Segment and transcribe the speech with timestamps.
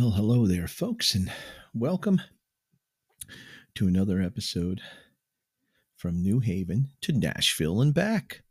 [0.00, 1.28] Well, hello there, folks, and
[1.74, 2.22] welcome
[3.74, 4.80] to another episode
[5.96, 8.44] from New Haven to Nashville and back.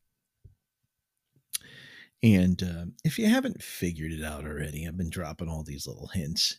[2.21, 6.07] And uh, if you haven't figured it out already, I've been dropping all these little
[6.07, 6.57] hints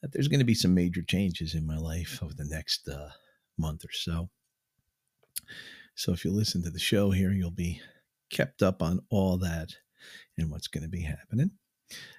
[0.00, 3.08] that there's going to be some major changes in my life over the next uh,
[3.58, 4.30] month or so.
[5.96, 7.82] So if you listen to the show here, you'll be
[8.30, 9.70] kept up on all that
[10.38, 11.50] and what's going to be happening.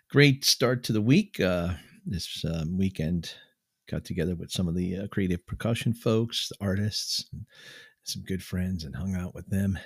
[0.09, 1.39] Great start to the week.
[1.39, 3.33] Uh, this um, weekend,
[3.89, 7.25] got together with some of the uh, creative percussion folks, artists,
[8.03, 9.77] some good friends, and hung out with them,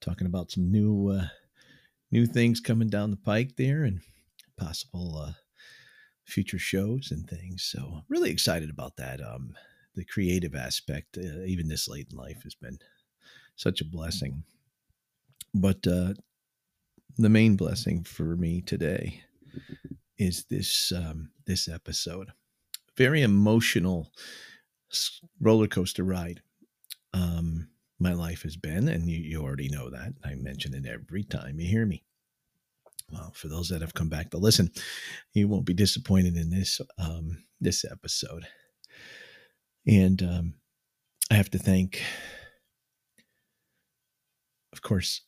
[0.00, 1.26] talking about some new uh,
[2.10, 4.00] new things coming down the pike there and
[4.56, 5.32] possible uh,
[6.24, 7.62] future shows and things.
[7.62, 9.20] So really excited about that.
[9.20, 9.54] Um,
[9.94, 12.78] the creative aspect, uh, even this late in life, has been
[13.56, 14.44] such a blessing.
[15.54, 16.14] But uh,
[17.18, 19.22] the main blessing for me today
[20.22, 22.32] is this um, this episode.
[22.96, 24.12] Very emotional
[25.40, 26.42] roller coaster ride.
[27.14, 30.14] Um, my life has been, and you, you already know that.
[30.24, 32.04] I mention it every time you hear me.
[33.10, 34.70] Well, for those that have come back to listen,
[35.34, 38.46] you won't be disappointed in this um, this episode.
[39.86, 40.54] And um,
[41.30, 42.02] I have to thank,
[44.72, 45.22] of course,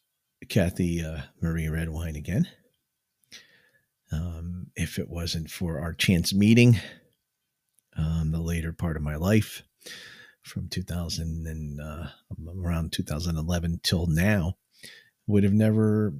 [0.49, 2.49] Kathy uh, Marie Redwine again
[4.13, 6.79] um, if it wasn't for our chance meeting,
[7.97, 9.63] um, the later part of my life,
[10.43, 12.07] from 2000 and uh,
[12.57, 14.57] around 2011 till now,
[15.27, 16.13] would have never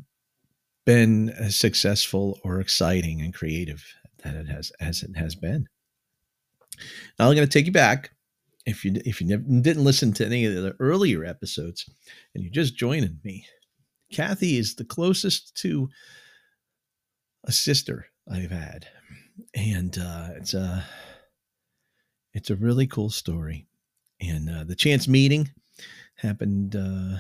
[0.87, 3.85] been as successful or exciting and creative
[4.23, 5.67] that it has as it has been.
[7.19, 8.11] Now I'm going to take you back.
[8.67, 11.89] If you if you never, didn't listen to any of the earlier episodes,
[12.35, 13.47] and you're just joining me,
[14.11, 15.91] Kathy is the closest to
[17.45, 18.87] a sister I've had,
[19.55, 20.85] and uh, it's a
[22.33, 23.67] it's a really cool story.
[24.21, 25.51] And uh, the chance meeting
[26.17, 27.19] happened uh,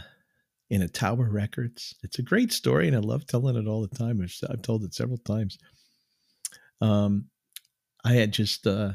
[0.70, 1.94] in a Tower Records.
[2.02, 4.20] It's a great story, and I love telling it all the time.
[4.22, 5.58] I've, I've told it several times.
[6.80, 7.26] Um,
[8.04, 8.92] I had just uh,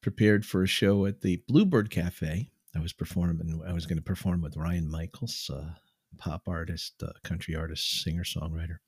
[0.00, 2.50] prepared for a show at the Bluebird Cafe.
[2.74, 3.60] I was performing.
[3.66, 5.72] I was going to perform with Ryan Michaels, uh,
[6.18, 8.78] pop artist, uh, country artist, singer songwriter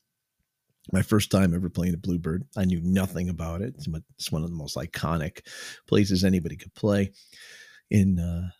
[0.93, 2.45] my first time ever playing a Bluebird.
[2.57, 3.75] I knew nothing about it.
[3.89, 5.47] But it's one of the most iconic
[5.87, 7.13] places anybody could play
[7.91, 8.51] in uh,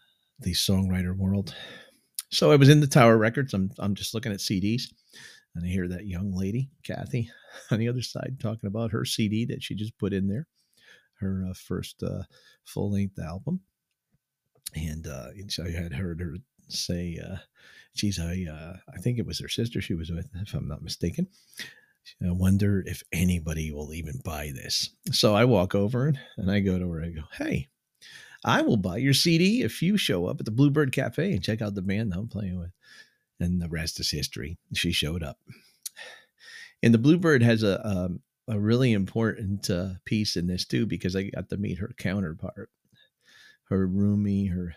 [0.41, 1.55] the songwriter world.
[2.31, 3.55] So I was in the Tower Records.
[3.55, 4.85] I'm I'm just looking at CDs,
[5.55, 7.31] and I hear that young lady, Kathy,
[7.71, 10.47] on the other side talking about her CD that she just put in there,
[11.21, 12.23] her uh, first uh,
[12.65, 13.61] full length album.
[14.75, 15.29] And uh,
[15.65, 16.37] I had heard her
[16.69, 17.37] say, uh,
[17.95, 20.83] "Geez, I uh, I think it was her sister she was with, if I'm not
[20.83, 21.29] mistaken."
[22.23, 24.91] I wonder if anybody will even buy this.
[25.13, 27.03] So I walk over and I go to her.
[27.03, 27.69] I go, Hey,
[28.45, 31.63] I will buy your CD if you show up at the Bluebird Cafe and check
[31.63, 32.73] out the band I'm playing with.
[33.41, 34.59] And the rest is history.
[34.75, 35.39] She showed up.
[36.83, 40.85] And the Bluebird has a, a, um, a really important uh, piece in this too,
[40.85, 42.69] because I got to meet her counterpart,
[43.71, 44.75] her roomie, her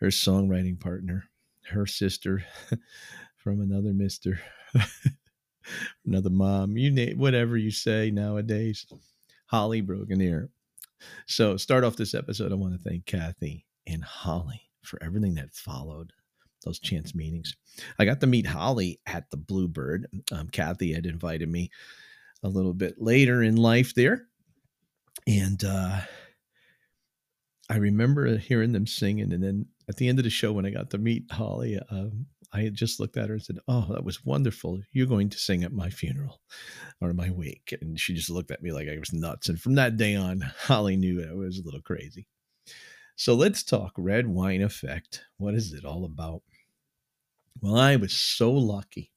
[0.00, 1.24] her songwriting partner,
[1.70, 2.44] her sister
[3.38, 4.40] from another mister.
[6.06, 8.86] another mom, you name whatever you say nowadays.
[9.46, 10.48] Hollie Broganier.
[11.26, 12.50] So, start off this episode.
[12.50, 16.12] I want to thank Kathy and Hollie for everything that followed
[16.64, 17.54] those chance meetings.
[17.98, 20.06] I got to meet Hollie at the Bluebird.
[20.32, 21.70] Um, Kathy had invited me
[22.42, 24.26] a little bit later in life there.
[25.26, 26.00] And uh,
[27.70, 29.32] I remember hearing them singing.
[29.32, 32.26] And then at the end of the show, when I got to meet Hollie, um,
[32.54, 34.80] I had just looked at her and said, Oh, that was wonderful.
[34.92, 36.40] You're going to sing at my funeral
[37.00, 37.74] or my wake.
[37.80, 39.48] And she just looked at me like I was nuts.
[39.48, 42.28] And from that day on, Hollie knew I was a little crazy.
[43.16, 45.24] So let's talk red wine effect.
[45.36, 46.42] What is it all about?
[47.60, 49.10] Well, I was so lucky.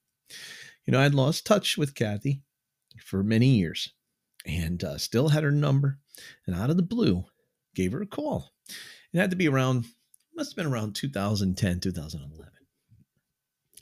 [0.86, 2.42] You know, I'd lost touch with Kathy
[3.04, 3.94] for many years
[4.48, 6.00] and uh, still had her number.
[6.48, 7.26] And out of the blue,
[7.76, 8.52] gave her a call.
[9.14, 9.86] It had to be around,
[10.36, 12.57] must have been around 2010, 2011.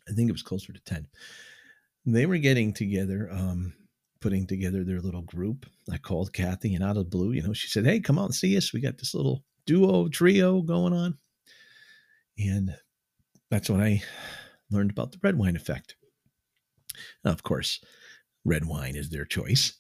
[0.10, 1.07] I think it was closer to 10.
[2.06, 3.74] They were getting together, um,
[4.22, 5.66] putting together their little group.
[5.92, 8.36] I called Kathy and out of blue, you know, she said, Hey, come out and
[8.36, 8.74] see us.
[8.74, 11.18] We got this little duo trio going on.
[12.38, 12.75] And
[13.50, 14.04] that's when I
[14.69, 15.96] learned about the red wine effect.
[17.24, 17.80] Now, of course,
[18.44, 19.74] red wine is their choice.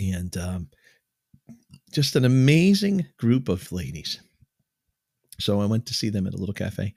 [0.00, 0.68] And um,
[1.92, 4.20] just an amazing group of ladies.
[5.38, 6.94] So I went to see them at a little cafe,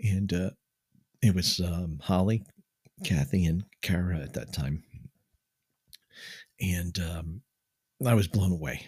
[0.00, 0.50] and uh,
[1.22, 2.44] it was um, Hollie,
[3.04, 4.82] Kathy, and Kara at that time.
[6.60, 7.42] And um,
[8.04, 8.86] I was blown away.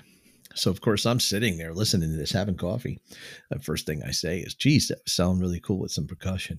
[0.54, 2.98] So of course I'm sitting there listening to this, having coffee.
[3.50, 6.58] The first thing I say is, "Geez, that sound really cool with some percussion."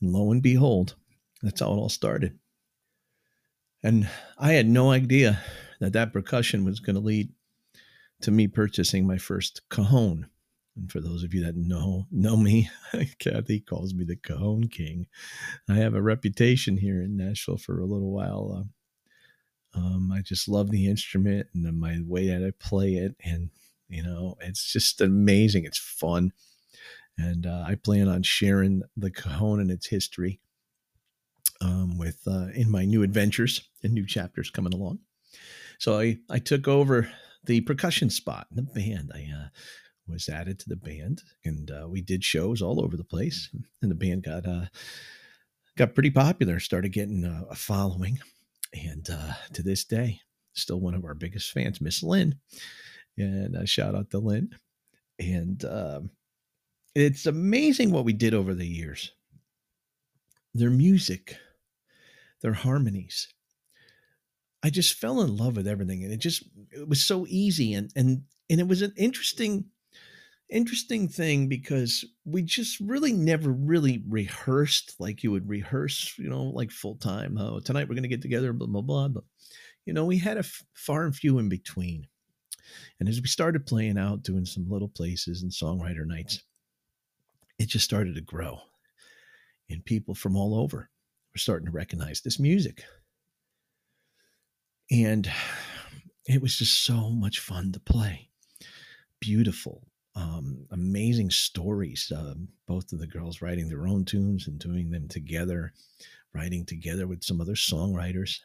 [0.00, 0.94] And lo and behold,
[1.42, 2.38] that's how it all started.
[3.82, 4.08] And
[4.38, 5.40] I had no idea
[5.80, 7.32] that that percussion was going to lead
[8.20, 10.29] to me purchasing my first cajon.
[10.76, 12.70] And for those of you that know know me,
[13.18, 15.06] Kathy calls me the Cajon King.
[15.68, 18.66] I have a reputation here in Nashville for a little while.
[19.74, 23.50] Uh, um, I just love the instrument and my way that I play it, and
[23.88, 25.64] you know, it's just amazing.
[25.64, 26.32] It's fun,
[27.18, 30.40] and uh, I plan on sharing the Cajon and its history
[31.60, 35.00] um, with uh, in my new adventures and new chapters coming along.
[35.78, 37.10] So I I took over
[37.44, 39.12] the percussion spot in the band.
[39.14, 39.48] I uh,
[40.08, 43.48] was added to the band, and uh, we did shows all over the place.
[43.82, 44.66] And the band got uh,
[45.76, 48.18] got pretty popular, started getting uh, a following,
[48.72, 50.20] and uh, to this day,
[50.52, 52.36] still one of our biggest fans, Miss Lynn.
[53.16, 54.50] And a shout out to Lynn.
[55.18, 56.10] And um,
[56.94, 59.12] it's amazing what we did over the years.
[60.54, 61.36] Their music,
[62.40, 63.28] their harmonies,
[64.62, 67.90] I just fell in love with everything, and it just it was so easy, and
[67.96, 69.66] and and it was an interesting
[70.50, 76.44] interesting thing because we just really never really rehearsed like you would rehearse, you know,
[76.44, 77.38] like full time.
[77.38, 79.08] Oh, tonight we're going to get together, blah blah blah.
[79.08, 79.24] But
[79.86, 82.06] you know, we had a f- far and few in between.
[82.98, 86.42] And as we started playing out, doing some little places and songwriter nights,
[87.58, 88.60] it just started to grow.
[89.68, 90.90] And people from all over
[91.32, 92.84] were starting to recognize this music.
[94.90, 95.30] And
[96.26, 98.28] it was just so much fun to play.
[99.20, 99.82] Beautiful,
[100.14, 102.12] um, amazing stories.
[102.14, 102.34] Uh,
[102.66, 105.72] both of the girls writing their own tunes and doing them together,
[106.34, 108.40] writing together with some other songwriters.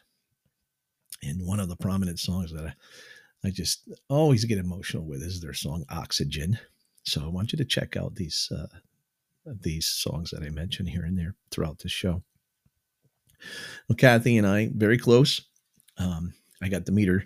[1.24, 5.42] And one of the prominent songs that I, I just always get emotional with is
[5.42, 6.58] their song Oxygen.
[7.04, 8.68] So I want you to check out these uh,
[9.46, 12.24] these songs that I mention here and there throughout the show.
[13.88, 15.42] Well, Kathy and I very close.
[15.98, 17.26] Um, I got to meet her,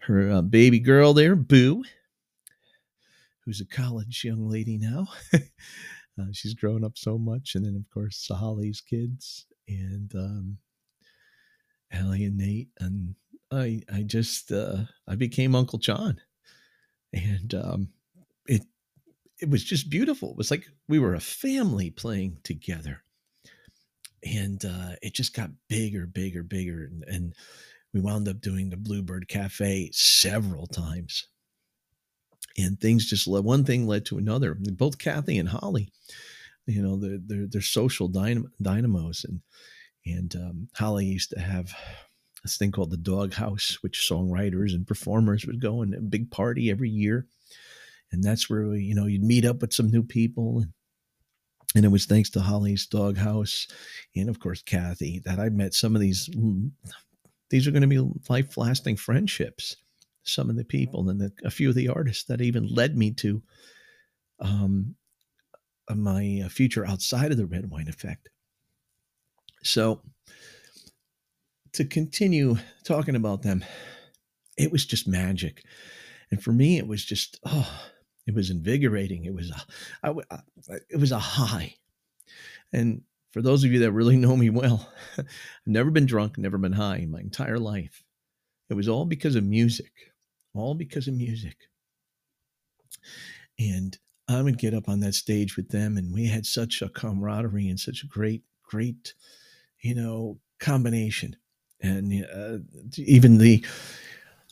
[0.00, 1.84] her uh, baby girl there, Boo,
[3.44, 5.06] who's a college young lady now.
[5.34, 10.58] uh, she's grown up so much, and then of course Hollie's kids and um,
[11.92, 13.14] Ellie and Nate, and
[13.50, 16.20] I, I just, uh, I became Uncle John,
[17.12, 17.88] and um,
[18.46, 18.62] it,
[19.40, 20.30] it was just beautiful.
[20.30, 23.02] It was like we were a family playing together,
[24.24, 27.34] and uh, it just got bigger, bigger, bigger, and, and
[27.92, 31.26] we wound up doing the Bluebird Cafe several times.
[32.58, 34.56] And things just led, one thing led to another.
[34.58, 35.92] Both Kathy and Hollie,
[36.66, 39.24] you know, they're, they're, they're social dynam- dynamos.
[39.24, 39.40] And,
[40.04, 41.72] and um, Hollie used to have
[42.42, 46.30] this thing called the Dog House, which songwriters and performers would go and a big
[46.30, 47.26] party every year.
[48.12, 50.72] And that's where we, you know, you'd meet up with some new people and
[51.74, 53.68] and it was thanks to Hollie's Dog House,
[54.16, 56.28] and of course Kathy that I met some of these
[57.50, 57.98] these are going to be
[58.28, 59.76] life lasting friendships.
[60.30, 63.12] Some of the people and the, a few of the artists that even led me
[63.12, 63.42] to
[64.40, 64.94] um,
[65.88, 68.28] uh, my uh, future outside of the red wine effect.
[69.62, 70.00] So,
[71.72, 73.64] to continue talking about them,
[74.56, 75.62] it was just magic.
[76.30, 77.70] And for me, it was just, oh,
[78.26, 79.24] it was invigorating.
[79.24, 79.62] It was, a,
[80.02, 81.74] I, uh, it was a high.
[82.72, 85.26] And for those of you that really know me well, I've
[85.66, 88.04] never been drunk, never been high in my entire life.
[88.68, 89.92] It was all because of music,
[90.54, 91.56] all because of music.
[93.58, 93.96] And
[94.28, 97.68] I would get up on that stage with them, and we had such a camaraderie
[97.68, 99.14] and such a great, great,
[99.80, 101.36] you know, combination.
[101.82, 102.58] And uh,
[102.96, 103.64] even the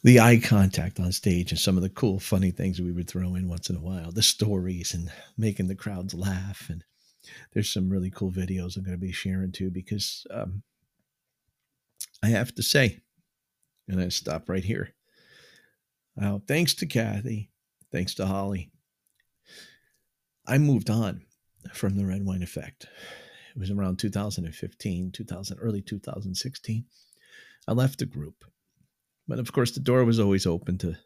[0.04, 3.34] the eye contact on stage and some of the cool, funny things we would throw
[3.34, 6.84] in once in a while, the stories and making the crowds laugh and
[7.52, 10.62] there's some really cool videos I'm going to be sharing too because um,
[12.22, 13.00] I have to say,
[13.88, 14.94] and I stop right here.
[16.18, 17.50] Now, thanks to Kathy,
[17.92, 18.70] thanks to Hollie,
[20.46, 21.22] I moved on
[21.72, 22.86] from the red wine effect.
[23.54, 26.84] It was around 2015, 2000, early 2016.
[27.68, 28.44] I left the group.
[29.28, 30.96] But of course, the door was always open to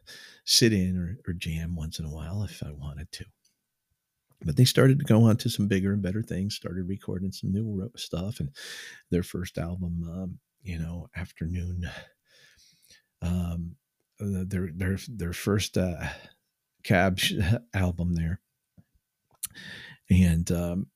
[0.45, 3.25] sit in or, or jam once in a while if I wanted to
[4.45, 7.51] but they started to go on to some bigger and better things started recording some
[7.51, 8.49] new stuff and
[9.09, 11.89] their first album um, you know afternoon
[13.21, 13.82] um, uh,
[14.23, 16.07] their their their first uh,
[16.83, 17.19] cab
[17.73, 18.39] album there
[20.09, 20.87] and um,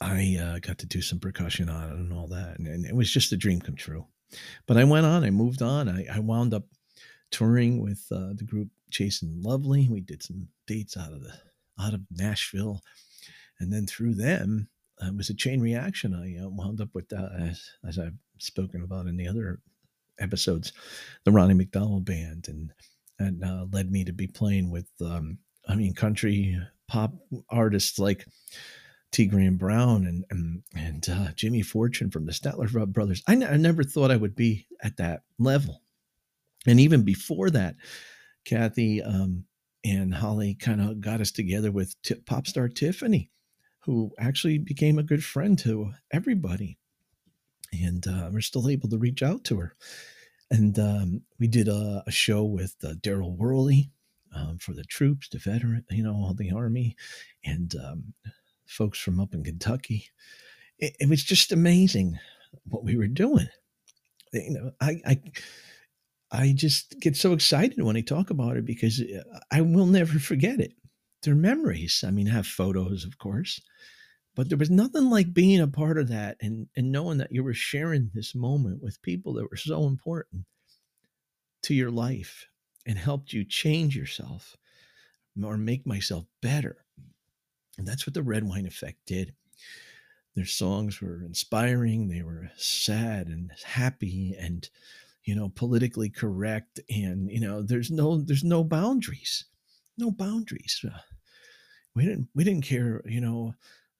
[0.00, 2.94] i uh, got to do some percussion on it and all that and, and, it
[2.94, 4.06] was just a dream come true
[4.66, 6.64] but i went on i moved on i, I wound up
[7.30, 9.88] touring with uh, the group Chasing Lovely.
[9.88, 11.32] We did some dates out of the
[11.80, 12.82] out of Nashville,
[13.58, 14.68] and then through them,
[15.02, 16.14] uh, it was a chain reaction.
[16.14, 19.60] I uh, wound up with, uh, as, as I've spoken about in the other
[20.20, 20.72] episodes,
[21.24, 22.72] the Ronnie McDonald Band, and
[23.18, 26.56] and uh, led me to be playing with, um, I mean, country
[26.88, 27.12] pop
[27.50, 28.24] artists like
[29.12, 29.26] T.
[29.26, 33.22] Graham Brown and and, and uh, Jimmy Fortune from the Statler Brothers.
[33.26, 35.82] I, n- I never thought I would be at that level,
[36.66, 37.76] and even before that,
[38.44, 39.44] Kathy um,
[39.84, 43.30] and Hollie kind of got us together with t- pop star Tiffany,
[43.80, 46.78] who actually became a good friend to everybody,
[47.72, 49.76] and uh, we're still able to reach out to her.
[50.50, 53.92] And um, we did a, a, show with uh, Darryl Worley
[54.34, 56.96] um, for the troops, the veteran, you know, all the army,
[57.44, 58.14] and um,
[58.66, 60.06] folks from up in Kentucky.
[60.78, 62.18] It, it, was just amazing
[62.64, 63.48] what we were doing.
[64.32, 65.20] You know, I, I,
[66.32, 70.18] I just get so excited when I talk about it because uh, I will never
[70.18, 70.72] forget it.
[71.22, 72.02] They're memories.
[72.06, 73.60] I mean, I have photos, of course,
[74.34, 77.42] but there was nothing like being a part of that and, and knowing that you
[77.42, 80.44] were sharing this moment with people that were so important
[81.62, 82.46] to your life
[82.86, 84.56] and helped you change yourself
[85.42, 86.84] or make myself better.
[87.78, 89.34] And that's what the red wine effect did.
[90.34, 94.68] Their songs were inspiring, they were sad and happy and
[95.24, 99.44] you know politically correct and you know there's no there's no boundaries.
[99.98, 100.82] No boundaries.
[100.84, 100.98] Uh,
[101.94, 103.54] we didn't we didn't care, you know,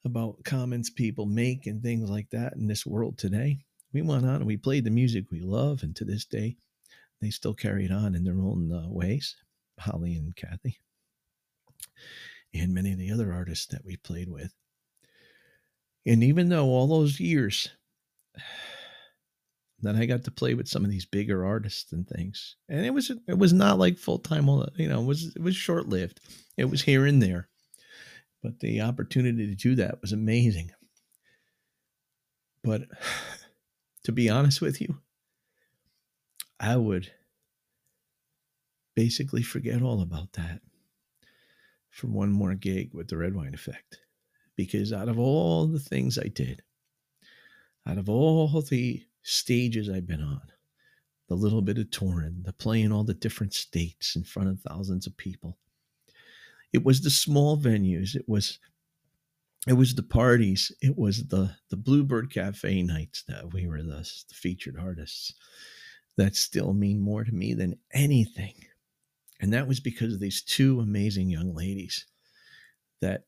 [0.05, 3.59] about comments people make and things like that in this world today.
[3.93, 6.57] We went on and we played the music we love and to this day
[7.21, 9.37] they still carry it on in their own uh, ways,
[9.79, 10.79] Hollie and Kathy,
[12.55, 14.53] and many of the other artists that we played with.
[16.07, 17.69] And even though all those years,
[19.81, 22.95] then I got to play with some of these bigger artists and things, and it
[22.95, 24.47] was it was not like full time.
[24.77, 26.21] You know, it was it was short lived.
[26.57, 27.49] It was here and there,
[28.43, 30.71] but the opportunity to do that was amazing.
[32.63, 32.83] But
[34.05, 34.99] to be honest with you,
[36.59, 37.11] I would
[38.95, 40.61] basically forget all about that
[41.91, 44.01] for one more gig with the red wine effect.
[44.57, 46.63] Because out of all the things I did,
[47.87, 50.43] out of all the stages I've been on,
[51.29, 55.07] the little bit of touring, the playing all the different states in front of thousands
[55.07, 55.57] of people,
[56.73, 58.15] it was the small venues.
[58.15, 58.59] It was
[59.67, 60.73] it was the parties.
[60.81, 65.35] It was the the Bluebird Cafe nights that we were the, the featured artists
[66.17, 68.55] that still mean more to me than anything.
[69.41, 72.05] And that was because of these two amazing young ladies
[73.01, 73.25] that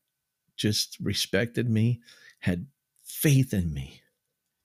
[0.55, 2.01] just respected me,
[2.39, 2.67] had
[3.03, 4.01] faith in me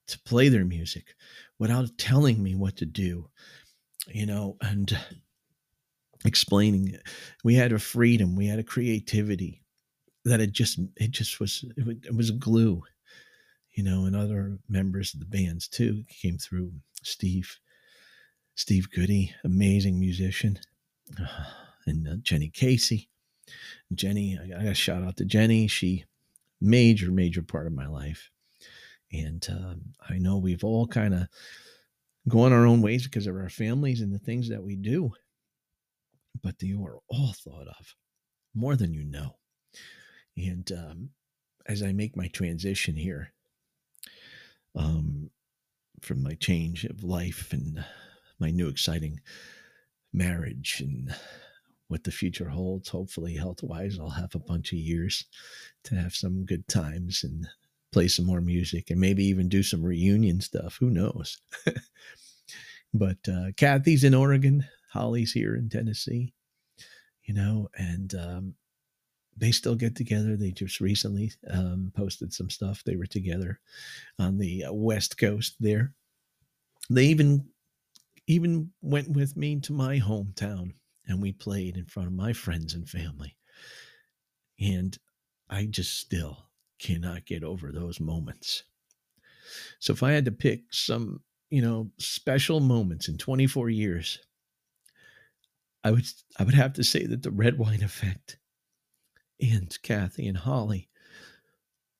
[0.07, 1.15] to play their music
[1.57, 3.29] without telling me what to do,
[4.07, 4.97] you know, and
[6.25, 7.03] explaining it.
[7.43, 9.63] We had a freedom, we had a creativity
[10.25, 12.83] that it just, it just was, it was a glue,
[13.71, 16.71] you know, and other members of the bands too came through.
[17.01, 17.57] Steve,
[18.55, 20.59] Steve Goody, amazing musician,
[21.85, 23.09] and uh, Jenny Casey.
[23.93, 25.67] Jenny, I got a shout out to Jenny.
[25.67, 26.05] She
[26.61, 28.29] major, major part of my life.
[29.11, 29.75] And uh,
[30.09, 31.27] I know we've all kind of
[32.27, 35.13] gone our own ways because of our families and the things that we do.
[36.41, 37.95] But you are all thought of
[38.53, 39.37] more than you know.
[40.37, 41.09] And um,
[41.65, 43.33] as I make my transition here
[44.75, 45.29] um,
[46.01, 47.83] from my change of life and
[48.39, 49.19] my new exciting
[50.13, 51.13] marriage and
[51.87, 52.89] what the future holds.
[52.89, 55.25] Hopefully, health wise, I'll have a bunch of years
[55.85, 57.47] to have some good times and
[57.91, 60.77] play some more music and maybe even do some reunion stuff.
[60.79, 61.39] Who knows?
[62.93, 66.33] but uh, Kathy's in Oregon, Hollie's here in Tennessee,
[67.23, 68.55] you know, and um,
[69.37, 70.35] they still get together.
[70.35, 72.83] They just recently um, posted some stuff.
[72.83, 73.59] They were together
[74.17, 75.93] on the uh, West Coast there.
[76.89, 77.45] They even
[78.27, 80.73] even went with me to my hometown
[81.07, 83.35] and we played in front of my friends and family.
[84.59, 84.95] And
[85.49, 86.45] I just still
[86.77, 88.63] cannot get over those moments.
[89.79, 94.19] So if I had to pick some, you know, special moments in 24 years,
[95.83, 96.05] I would
[96.37, 98.37] I would have to say that the red wine effect
[99.39, 100.89] and Kathy and Hollie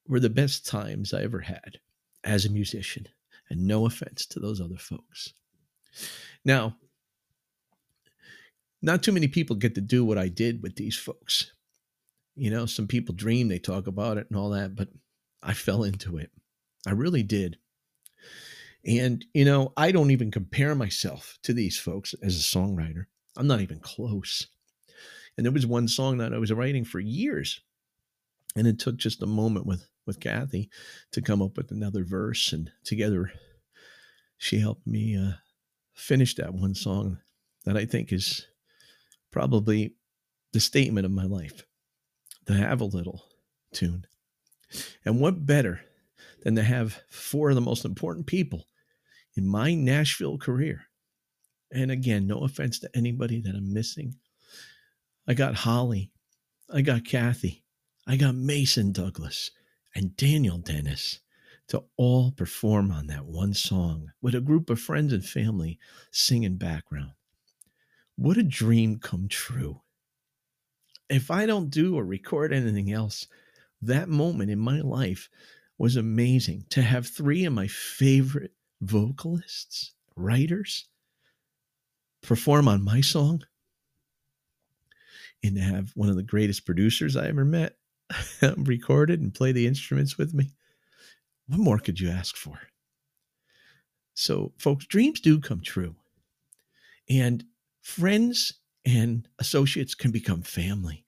[0.07, 1.79] were the best times I ever had
[2.23, 3.07] as a musician.
[3.49, 5.33] And no offense to those other folks.
[6.45, 6.75] Now,
[8.81, 11.51] not too many people get to do what I did with these folks.
[12.35, 14.89] You know, some people dream, they talk about it and all that, but
[15.41, 16.31] I fell into it.
[16.85, 17.57] I really did.
[18.85, 23.05] And, you know, I don't even compare myself to these folks as a songwriter.
[23.39, 24.47] I'm not even close.
[25.37, 27.61] And there was one song that I was writing for years.
[28.55, 30.69] And it took just a moment with with Kathy
[31.11, 32.51] to come up with another verse.
[32.51, 33.31] And together
[34.37, 35.33] she helped me uh,
[35.93, 37.19] finish that one song
[37.63, 38.47] that I think is
[39.31, 39.93] probably
[40.51, 41.63] the statement of my life
[42.47, 43.23] to have a little
[43.71, 44.05] tune.
[45.05, 45.81] And what better
[46.43, 48.65] than to have four of the most important people
[49.35, 50.88] in my Nashville career?
[51.71, 54.15] And again, no offense to anybody that I'm missing.
[55.27, 56.11] I got Hollie,
[56.71, 57.63] I got Kathy,
[58.07, 59.51] I got Mason Douglas,
[59.93, 61.19] and Daniel Dennis
[61.67, 65.77] to all perform on that one song with a group of friends and family
[66.11, 67.11] singing background.
[68.15, 69.81] What a dream come true.
[71.09, 73.27] If I don't do or record anything else,
[73.81, 75.29] that moment in my life
[75.77, 80.87] was amazing to have three of my favorite vocalists, writers
[82.21, 83.43] perform on my song
[85.43, 87.77] and have one of the greatest producers I ever met
[88.57, 90.51] recorded and play the instruments with me.
[91.47, 92.59] What more could you ask for?
[94.13, 95.95] So, folks, dreams do come true.
[97.09, 97.45] And
[97.81, 98.53] friends
[98.85, 101.05] and associates can become family.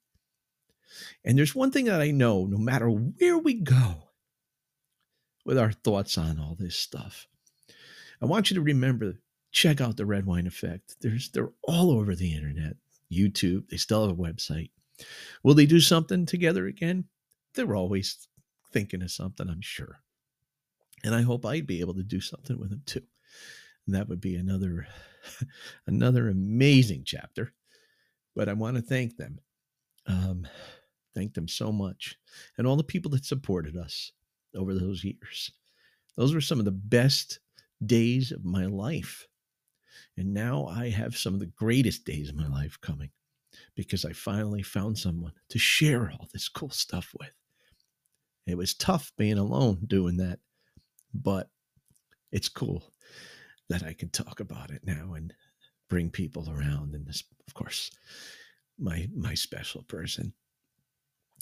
[1.23, 4.09] And there's one thing that I know no matter where we go
[5.45, 7.27] with our thoughts on all this stuff,
[8.21, 9.19] I want you to remember
[9.51, 10.95] check out the red wine effect.
[11.01, 12.75] There's they're all over the internet,
[13.11, 14.71] YouTube, they still have a website.
[15.43, 17.05] Will they do something together again?
[17.55, 18.27] They're always
[18.71, 19.99] thinking of something, I'm sure.
[21.03, 23.03] And I hope I'd be able to do something with them too.
[23.85, 24.87] And that would be another
[25.87, 27.53] another amazing chapter.
[28.35, 29.39] But I want to thank them.
[30.07, 30.47] Um,
[31.13, 32.15] thank them so much.
[32.57, 34.13] And all the people that supported us
[34.55, 35.51] over those years.
[36.15, 37.39] Those were some of the best
[37.85, 39.27] days of my life.
[40.17, 43.09] And now I have some of the greatest days of my life coming
[43.75, 47.33] because I finally found someone to share all this cool stuff with.
[48.47, 50.39] It was tough being alone doing that,
[51.13, 51.49] but
[52.31, 52.91] it's cool
[53.69, 55.33] that I can talk about it now and
[55.89, 57.91] bring people around and this of course
[58.79, 60.33] my my special person.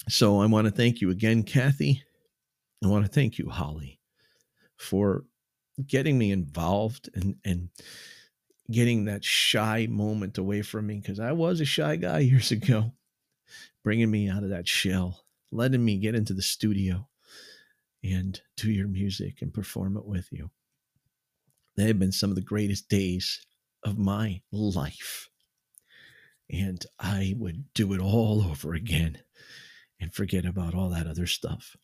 [0.08, 2.02] So I want to thank you again Kathy.
[2.84, 4.00] I want to thank you Hollie
[4.76, 5.24] for
[5.86, 7.68] getting me involved and and
[8.70, 12.92] getting that shy moment away from me because I was a shy guy years ago,
[13.82, 17.08] bringing me out of that shell, letting me get into the studio
[18.02, 20.50] and do your music and perform it with you.
[21.76, 23.44] They have been some of the greatest days
[23.84, 25.28] of my life.
[26.50, 29.18] And I would do it all over again
[30.00, 31.76] and forget about all that other stuff.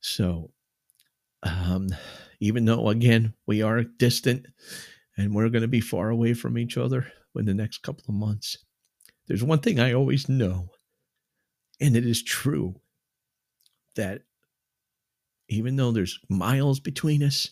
[0.00, 0.50] So,
[1.42, 1.88] um,
[2.40, 4.46] even though, again, we are distant
[5.20, 8.14] and we're going to be far away from each other in the next couple of
[8.14, 8.56] months.
[9.26, 10.70] There's one thing I always know,
[11.78, 12.80] and it is true
[13.96, 14.22] that
[15.48, 17.50] even though there's miles between us,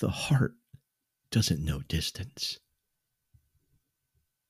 [0.00, 0.54] the heart
[1.30, 2.58] doesn't know distance.